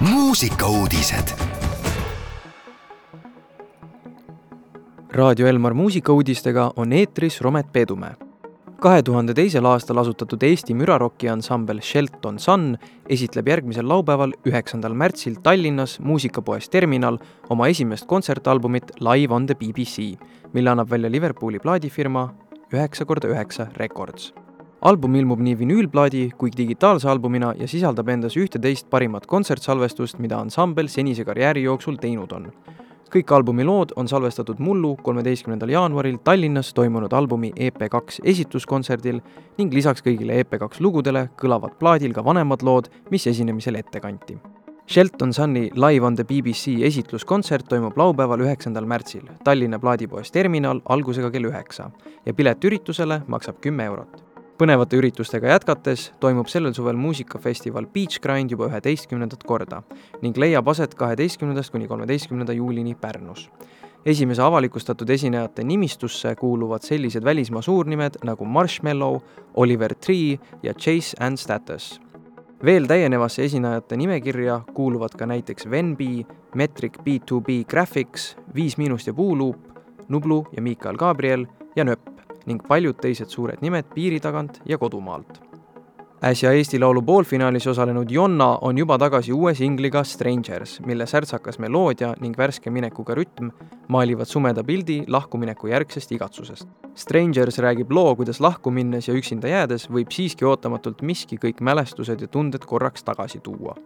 muusikauudised. 0.00 1.28
raadio 5.10 5.46
Elmar 5.46 5.74
muusikauudistega 5.74 6.72
on 6.76 6.92
eetris 6.92 7.40
Romet 7.40 7.72
Peedumäe. 7.72 8.14
kahe 8.80 9.02
tuhande 9.02 9.34
teisel 9.34 9.64
aastal 9.64 9.98
asutatud 9.98 10.42
Eesti 10.42 10.74
müraroki 10.74 11.28
ansambel 11.28 11.80
Shelton 11.80 12.38
Sun 12.38 12.78
esitleb 13.08 13.48
järgmisel 13.48 13.88
laupäeval, 13.88 14.32
üheksandal 14.46 14.94
märtsil 14.94 15.34
Tallinnas 15.42 16.00
muusikapoes 16.00 16.68
Terminal 16.68 17.18
oma 17.50 17.66
esimest 17.66 18.06
kontsertalbumit 18.06 18.92
Live 19.00 19.34
on 19.34 19.46
the 19.46 19.54
BBC, 19.54 20.14
mille 20.52 20.70
annab 20.70 20.90
välja 20.90 21.10
Liverpooli 21.10 21.58
plaadifirma 21.58 22.34
üheksa 22.72 23.04
korda 23.04 23.28
üheksa 23.28 23.66
Records 23.76 24.34
album 24.80 25.14
ilmub 25.18 25.40
nii 25.42 25.56
vinüülplaadi 25.58 26.28
kui 26.38 26.52
digitaalse 26.54 27.08
albumina 27.10 27.50
ja 27.58 27.66
sisaldab 27.68 28.08
endas 28.12 28.36
ühte-teist 28.38 28.86
parimat 28.90 29.26
kontsertsalvestust, 29.26 30.18
mida 30.22 30.38
ansambel 30.38 30.86
senise 30.88 31.24
karjääri 31.26 31.64
jooksul 31.66 31.98
teinud 31.98 32.32
on. 32.32 32.52
kõik 33.08 33.30
albumi 33.32 33.64
lood 33.64 33.94
on 33.96 34.08
salvestatud 34.08 34.58
mullu 34.60 34.90
kolmeteistkümnendal 35.02 35.70
jaanuaril 35.72 36.18
Tallinnas 36.24 36.74
toimunud 36.76 37.12
albumi 37.12 37.50
EP2 37.56 38.20
esituskontserdil 38.22 39.22
ning 39.58 39.72
lisaks 39.72 40.04
kõigile 40.04 40.36
EP2 40.42 40.84
lugudele 40.84 41.30
kõlavad 41.40 41.78
plaadil 41.80 42.12
ka 42.12 42.24
vanemad 42.24 42.62
lood, 42.62 42.92
mis 43.10 43.26
esinemisel 43.26 43.80
ette 43.80 44.00
kanti. 44.00 44.36
Shelton 44.86 45.32
Sunni 45.32 45.70
Live 45.74 46.04
on 46.04 46.14
the 46.16 46.24
BBC 46.24 46.84
esitluskontsert 46.84 47.68
toimub 47.68 47.96
laupäeval, 47.96 48.44
üheksandal 48.44 48.86
märtsil 48.86 49.24
Tallinna 49.44 49.78
plaadipoes 49.78 50.30
Terminal 50.30 50.80
algusega 50.84 51.30
kell 51.30 51.48
üheksa 51.48 51.90
ja 52.26 52.34
pilet 52.34 52.64
üritusele 52.64 53.22
maksab 53.26 53.60
kümme 53.60 53.84
eurot 53.84 54.27
põnevate 54.58 54.98
üritustega 54.98 55.52
jätkates 55.52 56.08
toimub 56.18 56.48
sellel 56.50 56.72
suvel 56.74 56.96
muusikafestival 56.98 57.86
Beach 57.94 58.18
Grind 58.22 58.50
juba 58.50 58.66
üheteistkümnendat 58.66 59.44
korda 59.46 59.84
ning 60.22 60.38
leiab 60.38 60.66
aset 60.72 60.96
kaheteistkümnendast 60.98 61.70
kuni 61.70 61.86
kolmeteistkümnenda 61.86 62.52
juulini 62.52 62.94
Pärnus. 62.94 63.50
esimese 64.06 64.42
avalikustatud 64.42 65.08
esinejate 65.08 65.64
nimistusse 65.64 66.34
kuuluvad 66.34 66.82
sellised 66.82 67.24
välismaa 67.24 67.62
suurnimed 67.62 68.18
nagu 68.24 68.44
Marshmello, 68.44 69.22
Oliver 69.54 69.94
Tree 69.94 70.38
ja 70.62 70.74
Chase 70.74 71.16
and 71.20 71.36
Status. 71.36 72.00
veel 72.64 72.86
täienevasse 72.86 73.44
esinejate 73.44 73.96
nimekirja 73.96 74.60
kuuluvad 74.74 75.14
ka 75.18 75.26
näiteks 75.26 75.70
Venbi, 75.70 76.26
Metric 76.54 76.98
B2B 76.98 77.64
Graphics, 77.70 78.36
Viis 78.54 78.78
Miinust 78.78 79.06
ja 79.06 79.14
Puuluup, 79.14 79.56
Nublu 80.08 80.46
ja 80.56 80.62
Miikael 80.62 80.96
Gabriel 80.96 81.46
ja 81.76 81.84
Nööp 81.84 82.17
ning 82.48 82.64
paljud 82.64 82.96
teised 83.02 83.30
suured 83.32 83.60
nimed 83.64 83.92
piiri 83.94 84.20
tagant 84.24 84.62
ja 84.66 84.78
kodumaalt. 84.78 85.40
äsja 86.24 86.50
Eesti 86.52 86.78
Laulu 86.80 87.02
poolfinaalis 87.02 87.66
osalenud 87.70 88.10
Jonna 88.10 88.58
on 88.60 88.78
juba 88.78 88.96
tagasi 88.98 89.32
uue 89.32 89.52
singliga 89.54 90.02
Strangers, 90.04 90.80
mille 90.86 91.06
särtsakas 91.06 91.58
meloodia 91.58 92.14
ning 92.20 92.34
värske 92.38 92.70
minekuga 92.70 93.14
rütm 93.14 93.52
maalivad 93.88 94.26
sumeda 94.26 94.64
pildi 94.64 95.04
lahkumineku 95.06 95.68
järgsest 95.70 96.12
igatsusest. 96.12 96.68
Strangers 96.94 97.58
räägib 97.58 97.92
loo, 97.92 98.16
kuidas 98.16 98.40
lahku 98.40 98.70
minnes 98.70 99.08
ja 99.08 99.14
üksinda 99.14 99.48
jäädes 99.48 99.86
võib 99.90 100.10
siiski 100.10 100.44
ootamatult 100.44 101.02
miski 101.02 101.38
kõik 101.38 101.60
mälestused 101.60 102.20
ja 102.20 102.26
tunded 102.26 102.66
korraks 102.66 103.04
tagasi 103.04 103.38
tuua. 103.40 103.76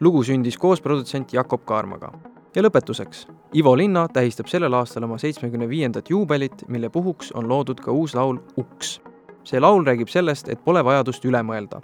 lugu 0.00 0.22
sündis 0.22 0.58
koos 0.58 0.80
produtsent 0.80 1.32
Jakob 1.32 1.64
Kaarmaga 1.64 2.12
ja 2.54 2.62
lõpetuseks, 2.62 3.26
Ivo 3.56 3.76
Linna 3.76 4.06
tähistab 4.12 4.48
sellel 4.48 4.74
aastal 4.74 5.04
oma 5.04 5.18
seitsmekümne 5.18 5.68
viiendat 5.68 6.10
juubelit, 6.10 6.64
mille 6.68 6.90
puhuks 6.90 7.32
on 7.32 7.48
loodud 7.48 7.80
ka 7.80 7.92
uus 7.92 8.14
laul 8.14 8.38
Uks. 8.56 9.00
see 9.44 9.60
laul 9.60 9.84
räägib 9.84 10.08
sellest, 10.08 10.48
et 10.48 10.64
pole 10.64 10.84
vajadust 10.84 11.24
üle 11.24 11.42
mõelda. 11.42 11.80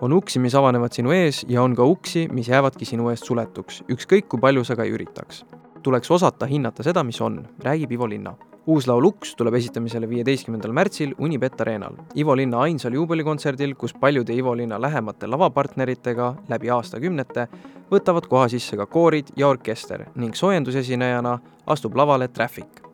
on 0.00 0.12
uksi, 0.12 0.38
mis 0.38 0.54
avanevad 0.54 0.92
sinu 0.92 1.10
ees 1.10 1.44
ja 1.48 1.62
on 1.62 1.74
ka 1.74 1.84
uksi, 1.84 2.28
mis 2.32 2.48
jäävadki 2.48 2.84
sinu 2.84 3.08
eest 3.10 3.24
suletuks, 3.24 3.82
ükskõik 3.88 4.28
kui 4.28 4.40
palju 4.40 4.64
sa 4.64 4.76
ka 4.76 4.82
ei 4.82 4.92
üritaks. 4.92 5.44
tuleks 5.82 6.10
osata 6.10 6.46
hinnata 6.46 6.82
seda, 6.82 7.04
mis 7.04 7.20
on, 7.20 7.48
räägib 7.62 7.92
Ivo 7.92 8.08
Linna 8.08 8.47
uus 8.68 8.86
laul 8.86 9.04
Uks 9.04 9.30
tuleb 9.36 9.54
esitamisele 9.56 10.08
viieteistkümnendal 10.08 10.72
märtsil 10.76 11.14
Unibet 11.18 11.60
Arenal, 11.60 11.94
Ivo 12.16 12.34
Linna 12.36 12.60
ainsal 12.60 12.92
juubelikontserdil, 12.92 13.72
kus 13.80 13.94
paljude 13.94 14.34
Ivo 14.34 14.52
Linna 14.56 14.80
lähemate 14.80 15.26
lavapartneritega 15.26 16.34
läbi 16.48 16.68
aastakümnete 16.70 17.46
võtavad 17.88 18.28
koha 18.28 18.50
sisse 18.52 18.76
ka 18.76 18.86
koorid 18.86 19.32
ja 19.36 19.48
orkester 19.48 20.04
ning 20.20 20.36
soojendusesinejana 20.36 21.38
astub 21.66 21.96
lavale 21.96 22.28
Traffic. 22.28 22.84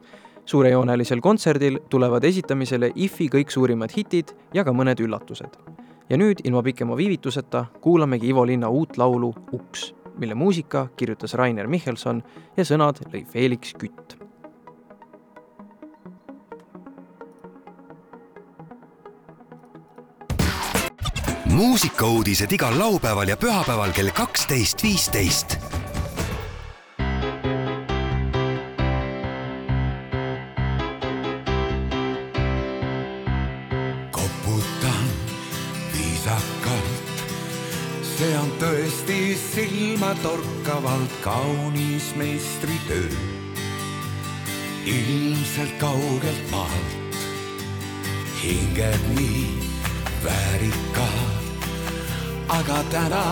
suurejoonelisel 0.46 1.20
kontserdil 1.20 1.80
tulevad 1.90 2.24
esitamisele 2.24 2.92
IF-i 2.94 3.28
kõik 3.28 3.50
suurimad 3.50 3.90
hitid 3.96 4.30
ja 4.54 4.64
ka 4.64 4.70
mõned 4.70 5.00
üllatused. 5.00 5.58
ja 6.08 6.16
nüüd 6.16 6.40
ilma 6.44 6.62
pikema 6.62 6.96
viivituseta 6.96 7.66
kuulamegi 7.80 8.28
Ivo 8.28 8.46
Linna 8.46 8.68
uut 8.68 8.96
laulu 8.96 9.34
Uks, 9.52 9.94
mille 10.18 10.34
muusika 10.34 10.88
kirjutas 10.96 11.34
Rainer 11.34 11.66
Michelson 11.66 12.22
ja 12.56 12.64
sõnad 12.64 13.02
lõi 13.10 13.26
Felix 13.26 13.74
Kütt 13.74 14.23
muusikauudised 21.54 22.52
igal 22.52 22.78
laupäeval 22.78 23.28
ja 23.28 23.36
pühapäeval 23.36 23.92
kell 23.92 24.10
kaksteist, 24.10 24.82
viisteist. 24.82 25.56
koputan 34.10 35.06
viisakalt, 35.92 37.22
see 38.02 38.34
on 38.38 38.50
tõesti 38.58 39.20
silmatorkavalt 39.38 41.14
kaunis 41.22 42.10
meistritöö. 42.16 43.08
ilmselt 44.84 45.78
kaugelt 45.78 46.50
maalt 46.50 47.22
hinged 48.42 49.00
nii 49.14 49.64
väärikad 50.24 51.43
aga 52.54 52.80
täna 52.92 53.26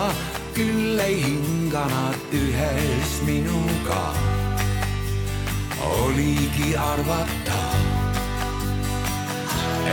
küll 0.55 0.99
ei 0.99 1.17
hinga 1.23 1.83
nad 1.93 2.17
ühes 2.39 3.11
minuga. 3.27 4.03
oligi 5.93 6.69
arvata, 6.91 7.61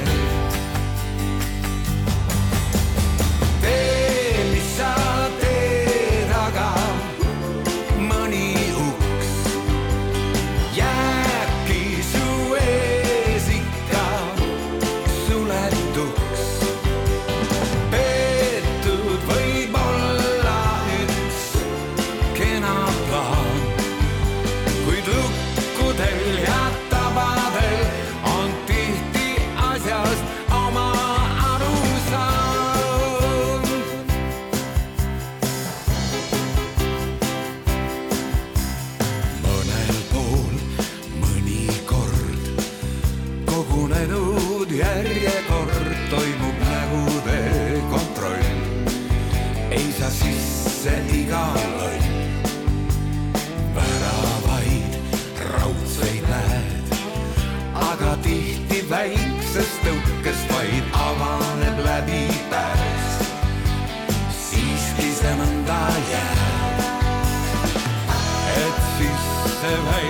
siiski 65.26 65.32
see 65.32 65.38
nõnda 65.40 65.78
jääb, 66.10 66.82
et 68.62 68.82
sisse 68.98 69.78
välja. 69.90 70.05